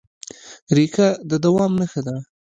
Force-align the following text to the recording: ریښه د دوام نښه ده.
ریښه 0.75 1.07
د 1.29 1.31
دوام 1.45 1.71
نښه 1.79 2.01
ده. 2.07 2.15